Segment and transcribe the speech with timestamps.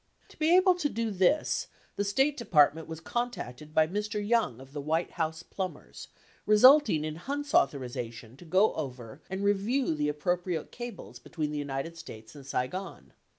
[0.29, 4.19] To be able to do this, the State Department was con tacted by Mr.
[4.27, 6.07] Young of the White House Plumbers,
[6.47, 11.97] resulting in Hunt's authorization to go over and review the appropriate cables between the United
[11.97, 13.13] States and Saigon.